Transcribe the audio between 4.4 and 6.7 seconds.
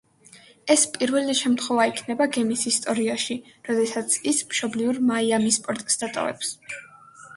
მშობლიურ მაიამის პორტს დატოვებს.